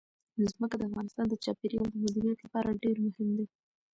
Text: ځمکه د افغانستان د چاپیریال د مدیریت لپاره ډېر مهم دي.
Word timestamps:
ځمکه 0.51 0.75
د 0.77 0.81
افغانستان 0.89 1.25
د 1.29 1.33
چاپیریال 1.43 1.87
د 1.91 1.95
مدیریت 2.05 2.39
لپاره 2.45 2.79
ډېر 2.83 2.95
مهم 3.05 3.29
دي. 3.37 3.45